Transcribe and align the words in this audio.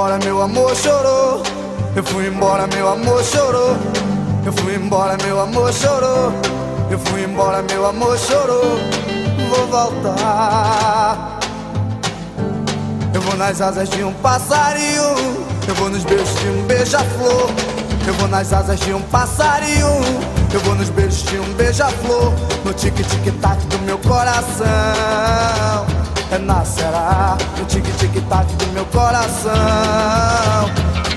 embora, 0.00 0.18
meu 0.24 0.40
amor 0.40 0.74
chorou. 0.74 1.42
Eu 1.94 2.02
fui 2.02 2.26
embora, 2.26 2.66
meu 2.68 2.88
amor 2.88 3.22
chorou. 3.22 3.76
Eu 4.46 4.52
fui 4.54 4.74
embora, 4.74 5.14
meu 5.22 5.38
amor 5.38 5.70
chorou. 5.74 6.32
Eu 6.90 6.98
fui 6.98 7.24
embora, 7.24 7.62
meu 7.70 7.84
amor 7.86 8.18
chorou. 8.18 8.78
Vou 9.50 9.66
voltar. 9.66 11.38
Eu 13.12 13.20
vou 13.20 13.36
nas 13.36 13.60
asas 13.60 13.90
de 13.90 14.02
um 14.02 14.14
passarinho. 14.14 15.44
Eu 15.68 15.74
vou 15.74 15.90
nos 15.90 16.04
beijos 16.04 16.34
de 16.40 16.48
um 16.48 16.62
beija-flor. 16.62 17.50
Eu 18.06 18.14
vou 18.14 18.28
nas 18.28 18.54
asas 18.54 18.80
de 18.80 18.94
um 18.94 19.02
passarinho. 19.02 20.00
Eu 20.50 20.60
vou 20.60 20.76
nos 20.76 20.88
beijos 20.88 21.24
de 21.24 21.38
um 21.38 21.52
beija-flor. 21.52 22.32
No 22.64 22.72
tic-tic-tac 22.72 23.58
do 23.66 23.78
meu 23.80 23.98
coração. 23.98 25.79
Renascerá 26.30 27.36
no 27.58 27.66
tic-tic-tac 27.66 28.46
do 28.54 28.66
meu 28.68 28.86
coração. 28.86 29.50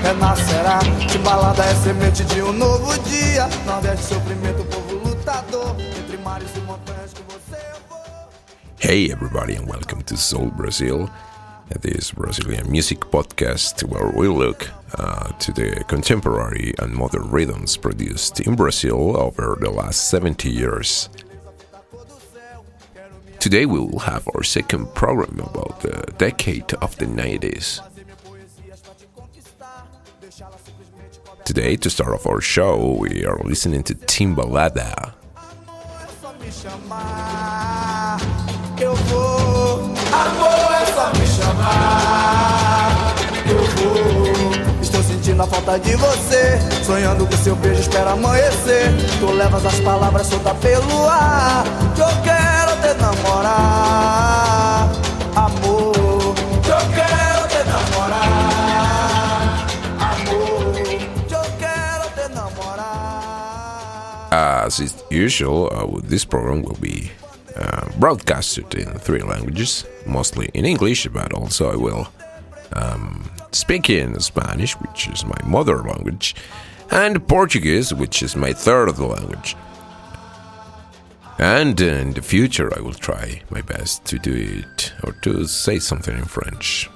Renascerá, 0.02 0.80
balada 1.22 1.62
é 1.62 1.74
semente 1.76 2.24
de 2.24 2.42
um 2.42 2.52
novo 2.52 2.92
dia. 3.04 3.48
Nordeste, 3.64 4.06
sofrimento, 4.06 4.64
povo 4.64 5.08
lutador. 5.08 5.76
Entre 5.96 6.16
mares 6.16 6.50
e 6.56 6.60
montanhas 6.62 7.12
que 7.12 7.22
você 7.32 7.54
eu 7.54 7.76
vou. 7.88 8.28
Hey, 8.80 9.12
everybody, 9.12 9.54
and 9.54 9.68
welcome 9.68 10.02
to 10.02 10.16
Soul 10.16 10.50
Brazil, 10.50 11.08
this 11.80 12.10
Brazilian 12.10 12.68
music 12.68 12.98
podcast 13.12 13.84
where 13.84 14.10
we 14.16 14.26
look 14.26 14.68
uh, 14.98 15.30
to 15.38 15.52
the 15.52 15.84
contemporary 15.86 16.74
and 16.80 16.92
modern 16.92 17.30
rhythms 17.30 17.76
produced 17.76 18.40
in 18.40 18.56
Brazil 18.56 19.16
over 19.16 19.56
the 19.60 19.70
last 19.70 20.10
70 20.10 20.50
years. 20.50 21.08
Today 23.44 23.66
we 23.66 23.78
will 23.78 23.98
have 23.98 24.26
our 24.34 24.42
second 24.42 24.94
program 24.94 25.38
about 25.38 25.80
the 25.80 26.10
decade 26.16 26.72
of 26.80 26.96
the 26.96 27.04
90s. 27.04 27.78
Today, 31.44 31.76
to 31.76 31.90
start 31.90 32.14
off 32.14 32.26
our 32.26 32.40
show, 32.40 32.96
we 32.98 33.26
are 33.26 33.38
listening 33.44 33.82
to 33.82 33.94
Timbalada. 33.94 35.12
Falta 45.50 45.78
de 45.78 45.94
você, 45.96 46.58
sonhando 46.86 47.26
que 47.26 47.36
seu 47.36 47.54
beijo 47.56 47.82
espera 47.82 48.12
amanhecer. 48.12 48.90
Tu 49.20 49.30
levas 49.30 49.66
as 49.66 49.78
palavras 49.80 50.30
pelo 50.62 51.06
ar, 51.06 51.64
que 51.94 52.00
eu 52.00 52.22
quero 52.22 52.43
As 64.64 64.80
is 64.80 65.04
usual, 65.10 65.68
uh, 65.72 66.00
this 66.02 66.24
program 66.24 66.62
will 66.62 66.78
be 66.80 67.10
uh, 67.54 67.86
broadcasted 67.98 68.74
in 68.74 68.86
three 68.98 69.22
languages, 69.22 69.84
mostly 70.06 70.48
in 70.54 70.64
English, 70.64 71.06
but 71.08 71.34
also 71.34 71.70
I 71.70 71.76
will 71.76 72.08
um, 72.72 73.30
speak 73.52 73.90
in 73.90 74.18
Spanish, 74.20 74.72
which 74.72 75.06
is 75.08 75.24
my 75.26 75.38
mother 75.44 75.82
language, 75.82 76.34
and 76.90 77.28
Portuguese, 77.28 77.92
which 77.92 78.22
is 78.22 78.34
my 78.36 78.54
third 78.54 78.98
language. 78.98 79.54
And 81.38 81.80
in 81.80 82.12
the 82.12 82.22
future, 82.22 82.72
I 82.76 82.80
will 82.80 82.94
try 82.94 83.42
my 83.50 83.60
best 83.60 84.04
to 84.06 84.18
do 84.18 84.32
it 84.32 84.92
or 85.02 85.12
to 85.22 85.46
say 85.46 85.80
something 85.80 86.16
in 86.16 86.24
French. 86.24 86.88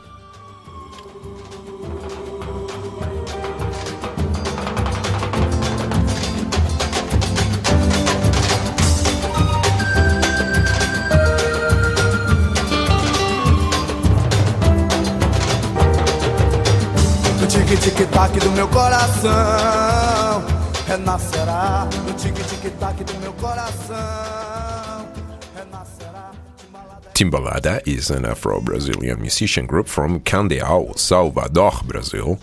No 17.41 17.47
tic-tic-tac 17.47 18.38
do 18.41 18.50
meu 18.53 18.69
coração 18.69 20.44
Renascerá 20.87 21.88
Timbalada 27.14 27.80
is 27.86 28.10
an 28.10 28.24
Afro 28.24 28.60
Brazilian 28.60 29.20
musician 29.20 29.66
group 29.66 29.86
from 29.86 30.20
Candeal, 30.20 30.94
Salvador, 30.96 31.72
Brazil. 31.84 32.38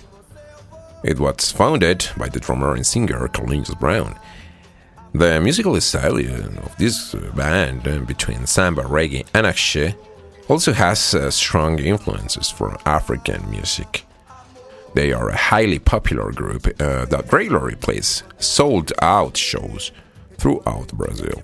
It 1.04 1.20
was 1.20 1.52
founded 1.52 2.08
by 2.18 2.30
the 2.30 2.40
drummer 2.40 2.74
and 2.74 2.86
singer 2.86 3.28
Carlinhos 3.28 3.78
Brown. 3.78 4.18
The 5.14 5.42
musical 5.42 5.80
style 5.82 6.18
of 6.18 6.78
this 6.78 7.14
band, 7.36 7.88
uh, 7.88 8.00
between 8.00 8.46
samba, 8.46 8.84
reggae, 8.84 9.26
and 9.34 9.46
axé, 9.46 9.96
also 10.48 10.72
has 10.72 11.14
uh, 11.14 11.30
strong 11.32 11.80
influences 11.80 12.50
from 12.50 12.78
African 12.86 13.50
music. 13.50 14.06
They 14.96 15.12
are 15.12 15.28
a 15.28 15.36
highly 15.36 15.80
popular 15.80 16.32
group 16.32 16.68
uh, 16.68 17.04
that 17.06 17.32
regularly 17.32 17.76
plays 17.76 18.24
sold 18.40 18.94
out 19.02 19.36
shows 19.36 19.92
throughout 20.38 20.88
Brazil. 20.94 21.42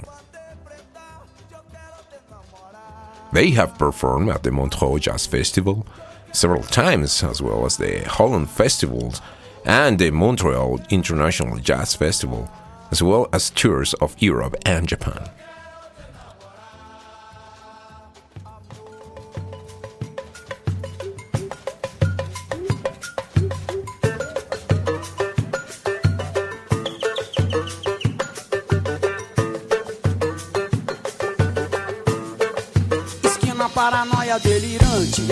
They 3.34 3.50
have 3.52 3.78
performed 3.78 4.30
at 4.30 4.44
the 4.44 4.52
Montreux 4.52 5.00
Jazz 5.00 5.26
Festival 5.28 5.86
several 6.32 6.64
times, 6.64 7.24
as 7.24 7.42
well 7.42 7.66
as 7.66 7.76
the 7.76 8.06
Holland 8.08 8.50
Festivals 8.50 9.22
and 9.66 10.00
the 10.00 10.12
Montreal 10.12 10.80
International 10.90 11.58
Jazz 11.58 11.94
Festival, 11.94 12.50
as 12.90 13.04
well 13.04 13.28
as 13.34 13.50
tours 13.50 13.94
of 13.96 14.16
Europe 14.22 14.56
and 14.66 14.88
Japan. 14.88 15.30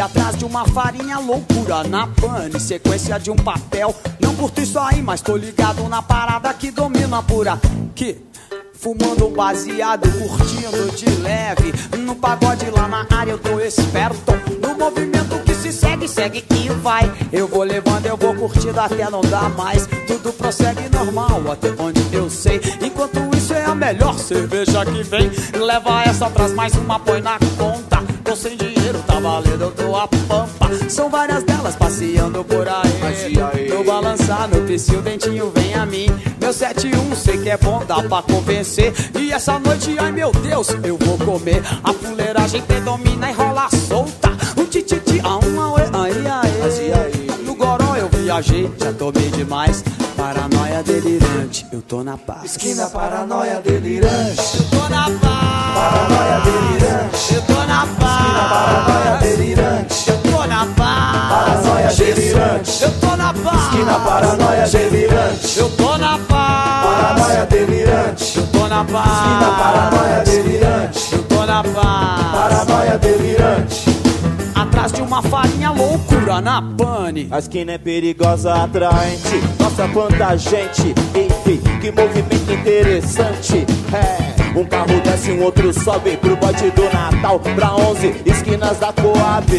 Atrás 0.02 0.38
de 0.38 0.46
uma 0.46 0.66
farinha 0.66 1.20
loucura 1.20 1.84
na 1.84 2.08
pane, 2.08 2.60
sequência 2.60 3.20
de 3.20 3.30
um 3.30 3.36
papel. 3.36 3.94
Não 4.20 4.36
curto 4.36 4.62
isso 4.62 4.80
aí, 4.80 5.02
mas 5.02 5.22
tô 5.22 5.36
ligado 5.36 5.88
na 5.90 6.02
parada 6.02 6.54
que 6.54 6.72
domina 6.72 7.22
por 7.24 7.48
aqui. 7.48 8.18
Fumando 8.74 9.28
um 9.28 9.34
baseado, 9.34 10.10
curtindo 10.18 10.92
de 10.96 11.10
leve. 11.22 11.74
No 11.98 12.16
pagode 12.16 12.70
lá 12.70 12.88
na 12.88 13.06
área 13.14 13.32
eu 13.32 13.38
tô 13.38 13.60
esperto. 13.60 14.32
No 14.62 14.74
movimento 14.78 15.38
que 15.44 15.54
se 15.54 15.74
segue, 15.74 16.08
segue 16.08 16.46
e 16.50 16.70
vai. 16.70 17.12
Eu 17.34 17.46
vou 17.48 17.64
levando, 17.64 18.06
eu 18.06 18.16
vou 18.16 18.34
curtindo 18.34 18.80
até 18.80 19.10
não 19.10 19.20
dar 19.20 19.50
mais. 19.50 19.86
Tudo 20.08 20.32
prossegue 20.32 20.88
normal, 20.94 21.52
até 21.52 21.74
onde 21.78 22.02
eu 22.14 22.30
sei. 22.30 22.62
Enquanto 22.82 23.20
isso 23.36 23.54
é 23.54 23.66
a 23.66 23.76
melhor 23.76 24.18
cerveja 24.18 24.86
que 24.86 25.04
vem. 25.04 25.30
Leva 25.60 26.04
essa, 26.04 26.30
traz 26.30 26.54
mais 26.54 26.74
uma, 26.76 27.00
põe 27.00 27.22
na 27.22 27.38
conta. 27.58 27.89
Valendo, 29.30 29.62
eu 29.62 29.72
tô 29.72 29.96
a 29.96 30.08
pampa. 30.08 30.90
São 30.90 31.10
várias 31.10 31.44
delas 31.44 31.76
passeando 31.76 32.44
por 32.44 32.68
aí. 32.68 33.70
Tô 33.70 33.84
balançar, 33.84 34.50
meu 34.50 34.66
psiu, 34.66 35.02
dentinho 35.02 35.52
vem 35.56 35.74
a 35.76 35.86
mim. 35.86 36.08
Meu 36.42 36.52
71, 36.52 37.16
sei 37.16 37.38
que 37.38 37.50
é 37.50 37.58
bom, 37.58 37.84
dá 37.86 38.02
pra 38.02 38.24
convencer. 38.24 38.92
E 39.16 39.32
essa 39.32 39.60
noite, 39.60 39.96
ai 40.00 40.12
meu 40.12 40.32
Deus, 40.32 40.70
eu 40.84 40.98
vou 40.98 41.18
comer. 41.20 41.62
A 41.84 41.94
fuleiragem 41.94 42.62
predomina 42.64 43.30
e 43.30 43.34
rola 43.34 43.70
solta. 43.88 44.30
O 44.58 44.66
tititi, 44.66 45.20
a 45.24 45.38
um, 45.38 45.62
auê, 45.62 45.84
aí, 45.94 46.28
aí. 46.92 47.46
No 47.46 47.56
goró 47.56 47.96
eu 47.96 48.10
viajei, 48.10 48.70
já 48.80 48.92
tomei 48.94 49.30
demais. 49.30 49.84
Paranoia 50.70 50.84
delirante, 50.84 51.66
eu 51.72 51.82
tô 51.82 52.04
na 52.04 52.16
paz. 52.16 52.46
Esquina 52.46 52.88
paranoia 52.90 53.60
delirante 53.60 54.58
Eu 54.58 54.64
tô 54.70 54.88
na 54.90 55.04
paz. 55.06 55.74
Paranoia 55.74 56.42
delirante 56.42 57.34
Eu 57.34 57.42
tô 57.42 57.54
na 57.66 57.88
Paranoia 57.88 59.18
paz. 59.18 59.20
delirante 59.20 60.10
Eu 60.10 60.18
tô 60.22 60.46
na 60.46 60.66
paz. 60.68 61.30
Paranoia 61.30 61.94
delirante 61.96 62.84
Eu 62.84 62.92
tô 63.00 63.16
na 63.16 63.34
paz. 63.34 63.64
Esquina 63.64 64.00
paranoia 64.00 64.68
delirante 64.68 65.60
Eu 65.60 65.70
tô 65.72 65.98
na 65.98 66.20
paz. 66.20 66.86
Paranoia 66.86 67.46
delirante 67.48 68.38
Eu 68.38 68.48
tô 68.48 68.68
na 68.68 68.86
paz. 68.86 69.12
Esquina 69.12 69.52
paranoia 69.58 70.24
delirante 70.24 71.14
Eu 71.16 71.24
tô 71.24 71.46
na 71.48 71.64
paz. 71.64 72.32
Paranoia 72.32 72.98
delirante 73.00 73.89
uma 75.10 75.24
farinha 75.24 75.72
loucura 75.72 76.40
na 76.40 76.62
pane. 76.62 77.28
A 77.32 77.40
esquina 77.40 77.72
é 77.72 77.78
perigosa, 77.80 78.54
atraente. 78.54 79.42
Nossa, 79.60 79.88
quanta 79.88 80.38
gente. 80.38 80.94
Enfim, 81.16 81.60
que 81.82 81.92
movimento 81.92 82.52
interessante. 82.52 83.66
É. 83.92 84.58
Um 84.58 84.64
carro 84.66 85.02
desce, 85.04 85.32
um 85.32 85.44
outro 85.44 85.74
sobe 85.74 86.16
pro 86.18 86.36
bote 86.36 86.70
do 86.72 86.84
Natal. 86.94 87.40
Pra 87.40 87.76
11 87.76 88.22
esquinas 88.24 88.78
da 88.78 88.94
Coab. 88.94 89.50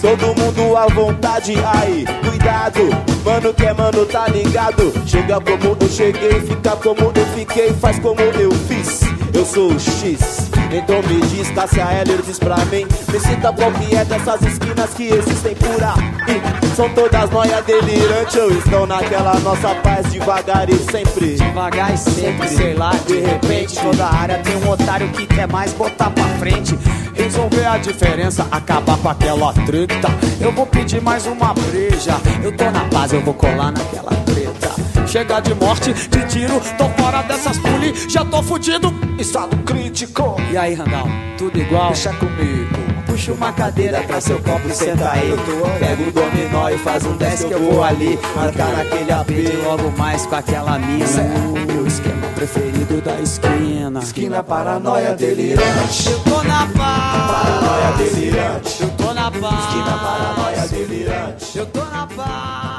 Todo 0.00 0.40
mundo 0.40 0.76
à 0.76 0.86
vontade 0.86 1.54
aí, 1.74 2.06
cuidado. 2.26 2.80
Mano 3.22 3.52
que 3.52 3.66
é 3.66 3.74
mano, 3.74 4.06
tá 4.06 4.28
ligado? 4.28 4.92
Chega 5.06 5.38
como 5.40 5.76
eu 5.78 5.88
cheguei, 5.90 6.40
fica 6.40 6.70
como 6.76 7.12
eu 7.14 7.26
fiquei, 7.34 7.72
faz 7.74 7.98
como 7.98 8.20
eu 8.20 8.50
fiz. 8.50 9.00
Eu 9.34 9.44
sou 9.44 9.72
o 9.72 9.78
X. 9.78 10.55
Então 10.70 11.02
me 11.02 11.20
diz, 11.28 11.50
Cássia 11.50 11.84
Heller 11.84 12.22
diz 12.22 12.38
pra 12.38 12.56
mim. 12.66 12.86
Me 13.12 13.20
cita 13.20 13.52
qual 13.52 13.70
que 13.72 13.94
é 13.94 14.04
dessas 14.04 14.42
esquinas 14.42 14.90
que 14.94 15.04
existem 15.04 15.54
por 15.54 15.82
aí. 15.82 16.42
São 16.74 16.88
todas 16.90 17.30
noias 17.30 17.64
delirantes 17.64 18.36
ou 18.36 18.50
estão 18.50 18.86
naquela 18.86 19.38
nossa 19.40 19.74
paz 19.76 20.10
devagar 20.12 20.68
e 20.68 20.76
sempre. 20.76 21.36
Devagar 21.36 21.94
e 21.94 21.96
sempre, 21.96 22.48
sei 22.48 22.74
lá, 22.74 22.90
de 23.06 23.20
repente 23.20 23.78
Toda 23.80 24.06
área 24.06 24.38
tem 24.38 24.56
um 24.56 24.68
otário 24.68 25.08
que 25.08 25.26
quer 25.26 25.48
mais 25.48 25.72
botar 25.72 26.10
pra 26.10 26.24
frente. 26.38 26.78
Resolver 27.14 27.64
a 27.64 27.78
diferença, 27.78 28.46
acabar 28.50 28.98
com 28.98 29.08
aquela 29.08 29.52
treta. 29.52 30.08
Eu 30.40 30.52
vou 30.52 30.66
pedir 30.66 31.00
mais 31.00 31.26
uma 31.26 31.54
breja 31.54 32.20
Eu 32.42 32.54
tô 32.54 32.70
na 32.70 32.84
paz, 32.86 33.12
eu 33.12 33.22
vou 33.22 33.34
colar 33.34 33.72
naquela 33.72 34.10
treta 34.24 34.85
Chega 35.06 35.40
de 35.40 35.54
morte, 35.54 35.92
de 35.94 36.26
tiro, 36.26 36.60
tô 36.76 36.88
fora 37.00 37.22
dessas 37.22 37.58
puli, 37.58 37.94
já 38.08 38.24
tô 38.24 38.42
fudido. 38.42 38.92
Estado 39.18 39.56
crítico. 39.58 40.36
E 40.50 40.56
aí, 40.56 40.74
Randall, 40.74 41.08
tudo 41.38 41.58
igual? 41.58 41.88
Deixa 41.88 42.12
comigo. 42.14 42.76
Puxa 43.06 43.32
uma 43.32 43.52
cadeira, 43.52 44.02
traz 44.02 44.24
seu 44.24 44.38
copo 44.42 44.68
e 44.68 44.74
senta 44.74 45.12
aí. 45.12 45.32
Pega 45.78 46.02
o 46.02 46.12
dominó 46.12 46.68
e 46.68 46.76
faz 46.76 47.06
um 47.06 47.16
10 47.16 47.44
que 47.44 47.52
eu 47.52 47.62
vou 47.62 47.82
ali. 47.82 48.18
Marcar 48.34 48.72
naquele 48.72 49.12
apê 49.12 49.52
logo 49.64 49.90
mais 49.96 50.26
com 50.26 50.34
aquela 50.34 50.78
mina. 50.78 51.06
É 51.06 51.72
meu 51.72 51.86
esquema 51.86 52.26
preferido 52.34 53.00
da 53.00 53.20
esquina. 53.20 54.00
Esquina 54.00 54.42
paranoia 54.42 55.14
delirante. 55.14 56.10
Eu 56.10 56.18
tô 56.20 56.42
na 56.42 56.66
paz. 56.66 57.30
Paranoia 57.32 57.92
delirante. 57.96 58.82
Eu 58.82 58.90
tô 58.90 59.14
na 59.14 59.30
paz. 59.30 59.64
Esquina 59.64 59.98
paranoia 59.98 60.68
delirante. 60.68 61.58
Eu 61.58 61.66
tô 61.66 61.84
na 61.84 62.06
paz. 62.08 62.75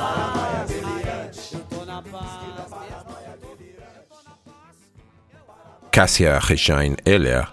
Cassia 5.98 6.40
Regine 6.40 6.96
Heller 7.06 7.48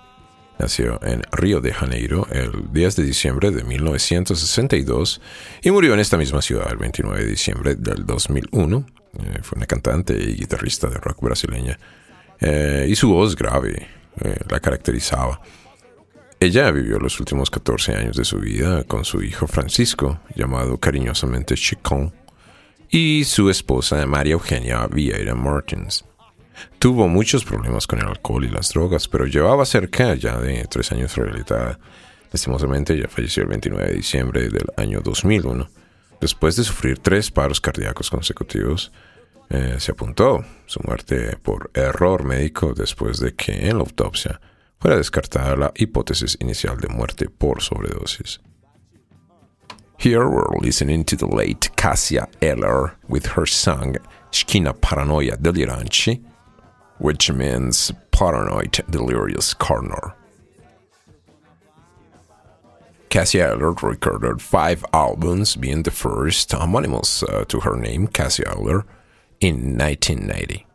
nació 0.58 1.02
en 1.02 1.22
Río 1.32 1.62
de 1.62 1.72
Janeiro 1.72 2.28
el 2.30 2.70
10 2.74 2.96
de 2.96 3.02
diciembre 3.02 3.50
de 3.50 3.64
1962 3.64 5.22
y 5.62 5.70
murió 5.70 5.94
en 5.94 6.00
esta 6.00 6.18
misma 6.18 6.42
ciudad 6.42 6.70
el 6.70 6.76
29 6.76 7.20
de 7.20 7.26
diciembre 7.26 7.74
del 7.74 8.04
2001. 8.04 8.84
Eh, 9.14 9.38
fue 9.40 9.56
una 9.56 9.64
cantante 9.64 10.12
y 10.12 10.34
guitarrista 10.34 10.88
de 10.88 10.98
rock 10.98 11.22
brasileña 11.22 11.78
eh, 12.38 12.86
y 12.86 12.94
su 12.96 13.08
voz 13.08 13.34
grave 13.34 13.88
eh, 14.20 14.36
la 14.50 14.60
caracterizaba. 14.60 15.40
Ella 16.38 16.70
vivió 16.70 16.98
los 16.98 17.18
últimos 17.20 17.48
14 17.48 17.96
años 17.96 18.16
de 18.18 18.26
su 18.26 18.40
vida 18.40 18.84
con 18.84 19.06
su 19.06 19.22
hijo 19.22 19.46
Francisco, 19.46 20.20
llamado 20.36 20.76
cariñosamente 20.76 21.54
Chicón, 21.54 22.12
y 22.90 23.24
su 23.24 23.48
esposa 23.48 24.04
María 24.04 24.34
Eugenia 24.34 24.86
Vieira 24.86 25.34
Martins. 25.34 26.04
Tuvo 26.78 27.08
muchos 27.08 27.44
problemas 27.44 27.86
con 27.86 28.00
el 28.00 28.06
alcohol 28.06 28.44
y 28.44 28.48
las 28.48 28.70
drogas, 28.70 29.08
pero 29.08 29.26
llevaba 29.26 29.64
cerca 29.64 30.14
ya 30.14 30.38
de 30.38 30.66
tres 30.68 30.92
años 30.92 31.16
rehabilitada. 31.16 31.78
Lastimosamente, 32.32 32.98
ya 32.98 33.08
falleció 33.08 33.42
el 33.44 33.48
29 33.50 33.86
de 33.86 33.94
diciembre 33.94 34.48
del 34.48 34.66
año 34.76 35.00
2001. 35.00 35.68
Después 36.20 36.56
de 36.56 36.64
sufrir 36.64 36.98
tres 36.98 37.30
paros 37.30 37.60
cardíacos 37.60 38.10
consecutivos, 38.10 38.92
eh, 39.50 39.76
se 39.78 39.92
apuntó 39.92 40.44
su 40.66 40.80
muerte 40.84 41.36
por 41.42 41.70
error 41.74 42.24
médico 42.24 42.72
después 42.74 43.20
de 43.20 43.34
que 43.34 43.68
en 43.68 43.76
la 43.76 43.84
autopsia 43.84 44.40
fuera 44.80 44.96
descartada 44.96 45.56
la 45.56 45.72
hipótesis 45.76 46.36
inicial 46.40 46.78
de 46.78 46.88
muerte 46.88 47.28
por 47.28 47.62
sobredosis. 47.62 48.40
Here 49.98 50.26
we're 50.26 50.58
listening 50.60 51.04
to 51.04 51.16
the 51.16 51.26
late 51.26 51.70
Cassia 51.76 52.28
Eller 52.40 52.96
with 53.08 53.26
her 53.36 53.46
song 53.46 53.96
Schina 54.30 54.74
Paranoia 54.74 55.36
Deliranci 55.36 56.20
which 56.98 57.30
means 57.30 57.92
paranoid 58.10 58.84
delirious 58.88 59.54
corner. 59.54 60.14
Cassie 63.08 63.40
Eller 63.40 63.70
recorded 63.70 64.42
five 64.42 64.84
albums, 64.92 65.54
being 65.54 65.84
the 65.84 65.92
first 65.92 66.50
homonymous 66.50 67.22
uh, 67.22 67.44
to 67.44 67.60
her 67.60 67.76
name, 67.76 68.08
Cassie 68.08 68.42
Eller, 68.44 68.84
in 69.40 69.78
1990. 69.78 70.66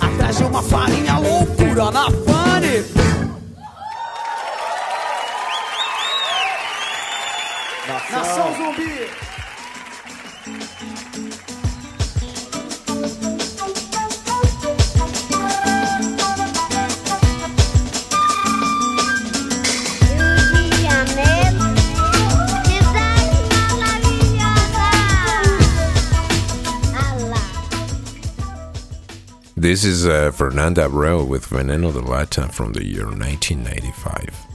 Atrás 0.00 0.38
de 0.38 0.44
uma 0.44 0.62
farinha 0.62 1.18
loucura 1.18 1.90
na 1.90 2.10
pane. 2.24 2.84
Nação 8.10 8.54
Zumbi. 8.56 9.10
This 29.60 29.84
is 29.84 30.06
uh, 30.06 30.30
Fernanda 30.30 30.88
Abreu 30.88 31.28
with 31.28 31.50
Veneno 31.50 31.92
de 31.92 32.00
Lata 32.00 32.48
from 32.48 32.72
the 32.72 32.82
year 32.82 33.04
1995. 33.04 34.49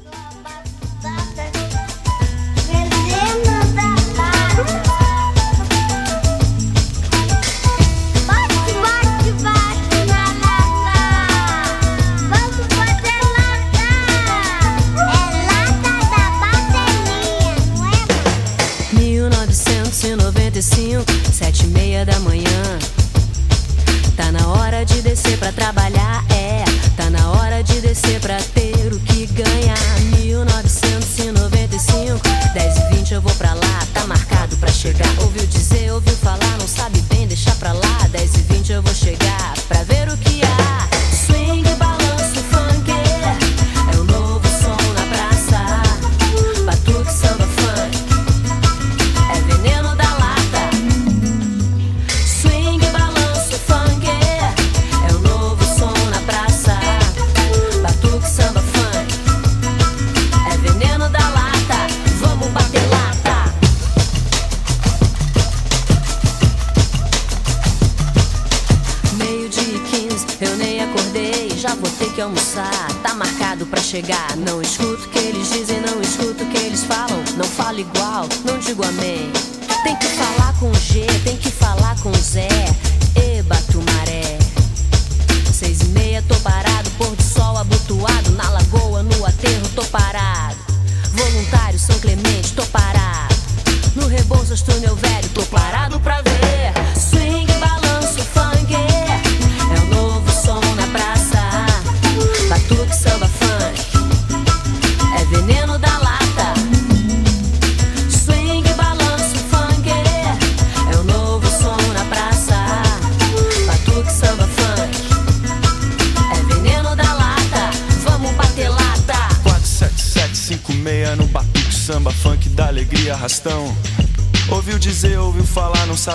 Pra 28.25 28.37
ter 28.55 28.74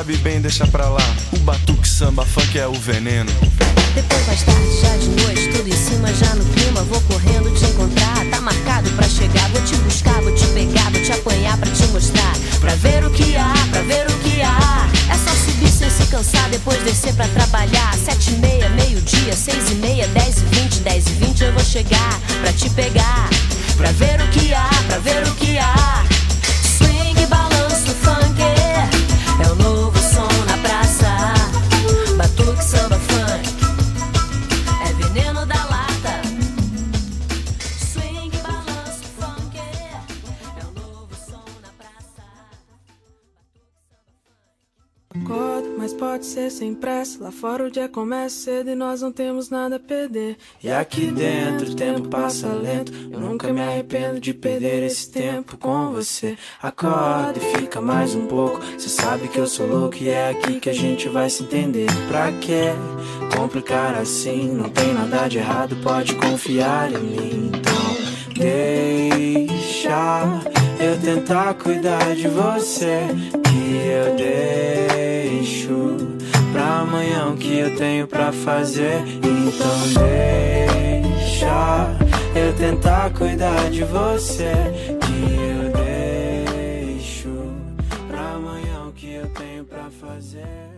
sabe 0.00 0.16
bem, 0.16 0.40
deixa 0.40 0.66
pra 0.66 0.88
lá. 0.88 1.14
O 1.30 1.38
batuque 1.40 1.87
samba 1.87 2.25
funk 2.25 2.59
é 2.59 2.66
o 2.66 2.73
veneno. 2.73 3.30
Depois 3.95 4.26
mais 4.26 4.42
tarde, 4.45 4.80
já 4.80 4.97
de 4.97 5.09
noite, 5.09 5.49
tudo 5.49 5.69
em 5.69 5.76
cima, 5.76 6.09
já 6.14 6.35
no 6.37 6.45
clima. 6.54 6.83
Vou 6.85 6.99
correndo 7.02 7.54
te 7.54 7.66
encontrar, 7.66 8.25
tá 8.30 8.40
marcado 8.40 8.88
pra 8.92 9.07
chegar. 9.07 9.47
Vou 9.50 9.61
te 9.61 9.76
buscar, 9.76 10.19
vou 10.23 10.35
te 10.35 10.47
pegar, 10.47 10.90
vou 10.90 11.02
te 11.02 11.12
apanhar 11.12 11.59
pra 11.59 11.71
te 11.71 11.87
mostrar. 11.88 12.33
Pra 12.61 12.75
ver 12.76 13.04
o 13.04 13.11
que 13.11 13.37
há, 13.37 13.52
pra 13.71 13.83
ver 13.83 14.07
o 14.11 14.19
que 14.21 14.40
há. 14.40 14.88
É 15.12 15.19
só 15.19 15.35
subir 15.37 15.69
sem 15.69 15.90
se 15.90 16.07
cansar, 16.07 16.49
depois 16.49 16.83
descer 16.83 17.12
pra 17.12 17.28
trabalhar. 17.28 17.95
Sete 18.02 18.30
e 18.30 18.38
meia, 18.38 18.71
meio-dia, 18.71 19.37
seis 19.37 19.71
e 19.71 19.75
meia, 19.75 20.09
dez 20.09 20.38
e 20.38 20.45
vinte, 20.47 20.78
dez 20.78 21.07
e 21.09 21.11
vinte 21.11 21.45
eu 21.45 21.52
vou 21.52 21.62
chegar 21.62 22.19
pra 22.40 22.50
te 22.54 22.71
pegar. 22.71 23.19
Pressa. 47.00 47.23
Lá 47.23 47.30
fora 47.30 47.66
o 47.66 47.71
dia 47.71 47.88
começa 47.88 48.45
cedo 48.45 48.71
e 48.71 48.75
nós 48.75 49.00
não 49.00 49.11
temos 49.11 49.49
nada 49.50 49.76
a 49.76 49.80
perder. 49.80 50.37
E 50.62 50.71
aqui 50.71 51.07
dentro 51.07 51.71
o 51.71 51.75
tempo 51.75 52.09
passa 52.09 52.47
lento. 52.49 52.92
Eu 53.11 53.19
nunca 53.19 53.50
me 53.52 53.61
arrependo 53.61 54.21
de 54.21 54.35
perder 54.35 54.83
esse 54.83 55.11
tempo 55.11 55.57
com 55.57 55.92
você. 55.92 56.37
Acorda 56.62 57.35
e 57.37 57.59
fica 57.59 57.80
mais 57.80 58.14
um 58.14 58.26
pouco. 58.26 58.61
Cê 58.78 58.88
sabe 58.88 59.28
que 59.28 59.38
eu 59.38 59.47
sou 59.47 59.66
louco 59.66 59.97
e 59.97 60.09
é 60.09 60.30
aqui 60.30 60.61
que 60.61 60.71
a 60.71 60.75
gente 60.75 61.09
vai 61.09 61.30
se 61.30 61.42
entender. 61.42 61.87
Pra 62.09 62.30
que 62.33 62.64
complicar 63.37 63.95
assim? 63.95 64.52
Não 64.52 64.69
tem 64.69 64.92
nada 64.92 65.28
de 65.28 65.38
errado, 65.38 65.76
pode 65.83 66.14
confiar 66.16 66.92
em 66.92 66.99
mim. 66.99 67.52
Então, 67.54 67.97
deixa 68.35 70.42
eu 70.78 71.00
tentar 71.00 71.54
cuidar 71.54 72.14
de 72.14 72.28
você. 72.28 73.07
Que 73.50 73.87
eu 73.87 74.16
deixo 74.16 76.19
pra 76.52 76.80
amanhã 76.80 77.28
o 77.28 77.37
que 77.37 77.59
eu 77.59 77.76
tenho 77.76 78.07
pra 78.07 78.33
fazer. 78.33 79.02
Então 79.19 79.78
deixa 81.19 81.97
eu 82.35 82.52
tentar 82.57 83.11
cuidar 83.11 83.71
de 83.71 83.85
você. 83.85 84.52
Que 85.00 85.35
eu 85.35 85.73
deixo 85.73 87.30
pra 88.09 88.35
amanhã 88.35 88.87
o 88.88 88.92
que 88.92 89.14
eu 89.14 89.26
tenho 89.28 89.64
pra 89.64 89.90
fazer. 89.90 90.71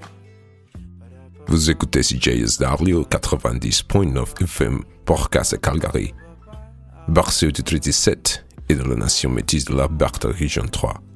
Vous 1.47 1.69
écoutez 1.69 2.09
CJSW 2.09 3.05
90.9 3.05 4.47
FM 4.47 4.83
Porcas 5.05 5.53
à 5.53 5.59
Calgary. 5.59 6.15
Bercé 7.09 7.51
du 7.51 7.63
37 7.63 8.45
et 8.69 8.75
de 8.75 8.83
la 8.83 8.95
nation 8.95 9.31
métisse 9.31 9.65
de 9.67 9.75
l'Alberta 9.75 10.29
Région 10.29 10.67
3. 10.67 11.12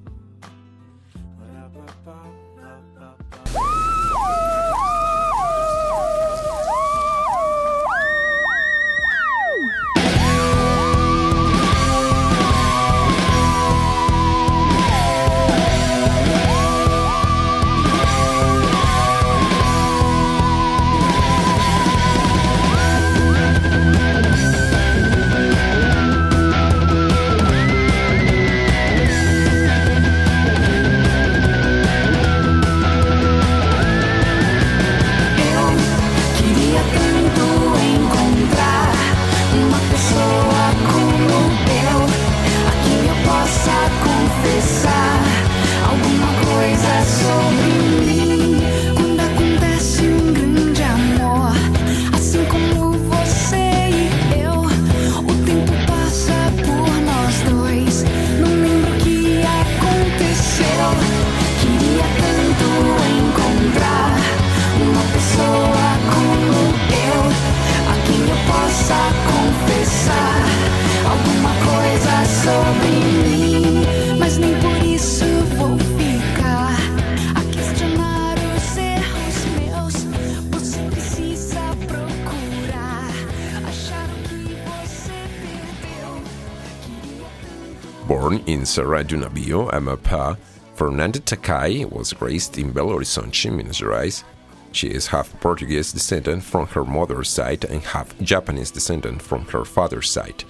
Born 88.06 88.38
in 88.46 88.64
Serra 88.64 89.02
do 89.02 89.16
Navio, 89.16 89.68
Amapá, 89.72 90.38
Fernanda 90.76 91.18
Takai 91.18 91.84
was 91.86 92.20
raised 92.20 92.56
in 92.56 92.72
Belo 92.72 92.92
Horizonte, 92.94 93.50
Minas 93.50 93.80
Gerais. 93.80 94.22
She 94.70 94.86
is 94.86 95.08
half 95.08 95.32
Portuguese 95.40 95.92
descendant 95.92 96.44
from 96.44 96.68
her 96.68 96.84
mother's 96.84 97.28
side 97.28 97.64
and 97.64 97.82
half 97.82 98.16
Japanese 98.20 98.70
descendant 98.70 99.20
from 99.20 99.44
her 99.46 99.64
father's 99.64 100.08
side. 100.08 100.44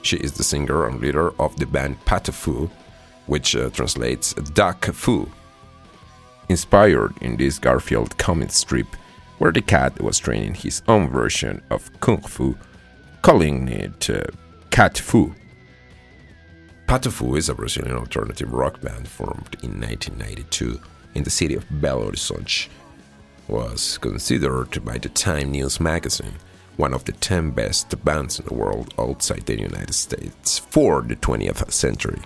She 0.00 0.16
is 0.16 0.32
the 0.32 0.44
singer 0.44 0.86
and 0.86 0.98
leader 0.98 1.38
of 1.38 1.54
the 1.56 1.66
band 1.66 2.02
Patafu, 2.06 2.70
which 3.26 3.54
uh, 3.54 3.68
translates 3.70 4.32
Duck 4.54 4.86
Fu. 4.86 5.28
Inspired 6.48 7.12
in 7.20 7.36
this 7.36 7.58
Garfield 7.58 8.16
comic 8.16 8.52
strip, 8.52 8.86
where 9.36 9.52
the 9.52 9.60
cat 9.60 10.00
was 10.00 10.18
training 10.18 10.54
his 10.54 10.80
own 10.88 11.10
version 11.10 11.60
of 11.68 11.90
Kung 12.00 12.22
Fu, 12.22 12.56
calling 13.20 13.68
it 13.68 14.08
uh, 14.08 14.22
Cat 14.70 14.96
Fu. 14.96 15.34
Patafu 16.86 17.36
is 17.36 17.48
a 17.48 17.54
Brazilian 17.54 17.96
alternative 17.96 18.52
rock 18.52 18.80
band 18.80 19.08
formed 19.08 19.56
in 19.64 19.80
1992 19.80 20.80
in 21.16 21.24
the 21.24 21.30
city 21.30 21.54
of 21.56 21.68
Belo 21.68 22.06
Horizonte. 22.06 22.68
Was 23.48 23.98
considered 23.98 24.84
by 24.84 24.98
the 24.98 25.08
Time 25.08 25.50
News 25.50 25.80
magazine 25.80 26.34
one 26.76 26.94
of 26.94 27.04
the 27.04 27.10
10 27.10 27.50
best 27.50 28.04
bands 28.04 28.38
in 28.38 28.46
the 28.46 28.54
world 28.54 28.94
outside 29.00 29.46
the 29.46 29.58
United 29.58 29.94
States 29.94 30.60
for 30.60 31.02
the 31.02 31.16
20th 31.16 31.72
century. 31.72 32.20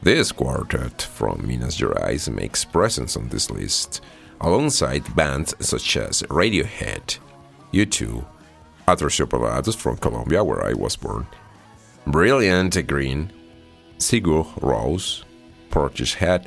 This 0.00 0.32
quartet 0.32 1.02
from 1.02 1.46
Minas 1.46 1.76
Gerais 1.76 2.32
makes 2.32 2.64
presence 2.64 3.18
on 3.18 3.28
this 3.28 3.50
list 3.50 4.00
alongside 4.40 5.14
bands 5.14 5.54
such 5.60 5.98
as 5.98 6.22
Radiohead, 6.22 7.18
U2, 7.74 8.24
Aterciopelados 8.88 9.76
from 9.76 9.98
Colombia, 9.98 10.42
where 10.42 10.64
I 10.64 10.72
was 10.72 10.96
born, 10.96 11.26
Brilliant 12.06 12.86
Green, 12.86 13.32
Sigur 13.98 14.46
Rós, 14.60 15.24
Portishead, 15.70 16.46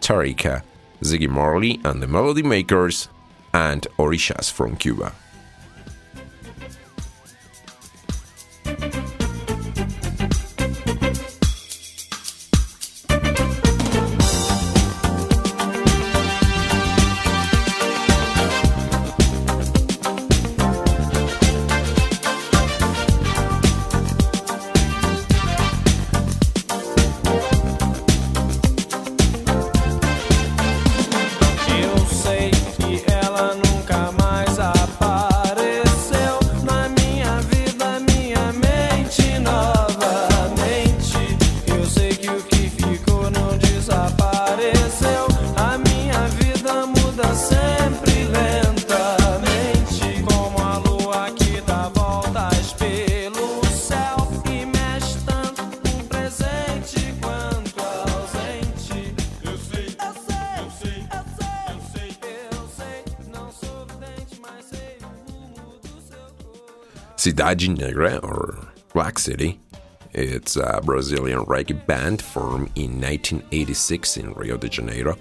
Tarika, 0.00 0.62
Ziggy 1.02 1.28
Marley 1.28 1.80
and 1.84 2.00
the 2.00 2.06
Melody 2.06 2.42
Makers, 2.42 3.08
and 3.52 3.86
Orishas 3.98 4.52
from 4.52 4.76
Cuba. 4.76 5.12
Cidade 67.34 67.76
Negra, 67.76 68.18
or 68.18 68.56
Black 68.92 69.18
City, 69.18 69.58
it's 70.12 70.54
a 70.54 70.80
Brazilian 70.84 71.40
reggae 71.46 71.84
band 71.84 72.22
formed 72.22 72.70
in 72.76 73.00
1986 73.00 74.16
in 74.18 74.32
Rio 74.34 74.56
de 74.56 74.68
Janeiro. 74.68 75.16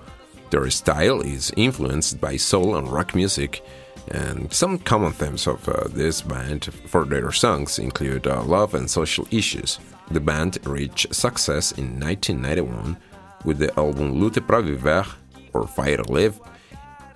Their 0.52 0.70
style 0.70 1.22
is 1.22 1.52
influenced 1.58 2.22
by 2.22 2.38
soul 2.38 2.76
and 2.76 2.88
rock 2.88 3.16
music, 3.16 3.66
and 4.12 4.54
some 4.54 4.78
common 4.78 5.12
themes 5.12 5.48
of 5.48 5.68
uh, 5.68 5.88
this 5.90 6.22
band 6.22 6.66
for 6.86 7.04
their 7.04 7.32
songs 7.32 7.80
include 7.80 8.28
uh, 8.28 8.44
love 8.44 8.76
and 8.76 8.88
social 8.88 9.28
issues. 9.32 9.80
The 10.12 10.20
band 10.20 10.60
reached 10.68 11.16
success 11.16 11.72
in 11.72 12.00
1991 12.00 12.96
with 13.44 13.58
the 13.58 13.76
album 13.80 14.22
Lutte 14.22 14.46
pra 14.46 14.62
Viver, 14.62 15.08
or 15.54 15.66
Fire 15.66 16.04
Live, 16.04 16.40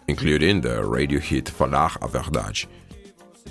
including 0.08 0.62
the 0.62 0.84
radio 0.84 1.20
hit 1.20 1.46
Falar 1.46 1.96
a 2.02 2.08
Verdade. 2.08 2.66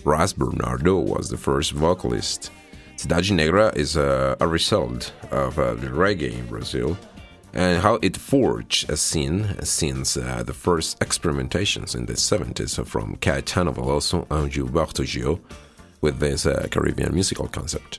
Ras 0.06 0.32
Bernardo 0.32 1.00
was 1.00 1.30
the 1.30 1.36
first 1.36 1.72
vocalist. 1.72 2.52
Cidade 2.96 3.32
Negra 3.32 3.72
is 3.74 3.96
a, 3.96 4.36
a 4.38 4.46
result 4.46 5.12
of 5.32 5.58
uh, 5.58 5.74
the 5.74 5.88
reggae 5.88 6.38
in 6.38 6.46
Brazil 6.46 6.96
and 7.52 7.82
how 7.82 7.98
it 8.02 8.16
forged 8.16 8.88
a 8.88 8.96
scene 8.96 9.56
since 9.64 10.16
uh, 10.16 10.44
the 10.46 10.52
first 10.52 11.00
experimentations 11.00 11.96
in 11.96 12.06
the 12.06 12.12
70s 12.12 12.86
from 12.86 13.16
Caetano 13.16 13.74
Veloso 13.74 14.26
and 14.30 14.52
Gilberto 14.52 15.04
Gil 15.04 15.40
with 16.00 16.20
this 16.20 16.46
uh, 16.46 16.68
Caribbean 16.70 17.12
musical 17.12 17.48
concept. 17.48 17.98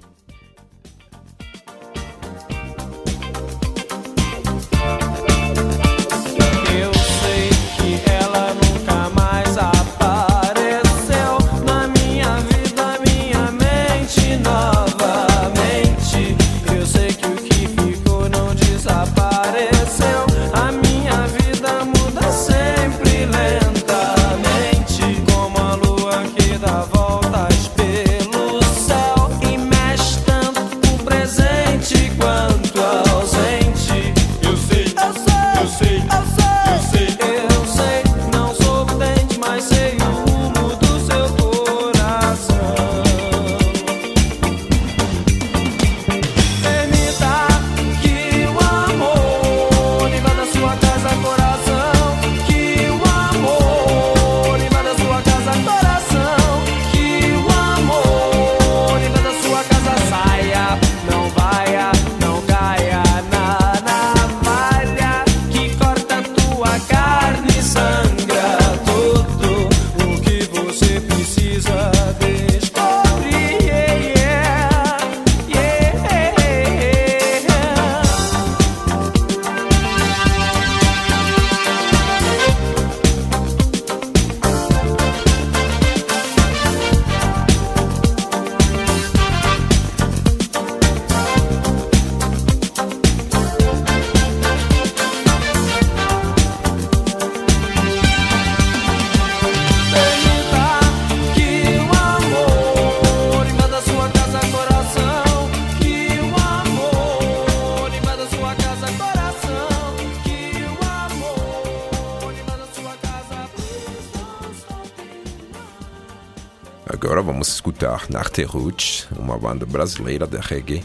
Escutar 117.67 118.10
Narte 118.10 118.43
Roots, 118.43 119.10
uma 119.19 119.38
banda 119.38 119.65
brasileira 119.65 120.25
de 120.25 120.38
reggae 120.38 120.82